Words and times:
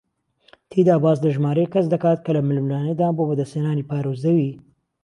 تێیدا 0.69 0.95
باس 1.03 1.17
لە 1.25 1.29
ژمارەیەک 1.35 1.71
کەس 1.75 1.85
دەکات 1.93 2.19
کە 2.25 2.31
لە 2.37 2.41
ململانێدان 2.47 3.13
بۆ 3.15 3.23
بەدەستهێنانی 3.29 3.87
پارە 3.89 4.09
و 4.11 4.19
زەوی 4.23 4.51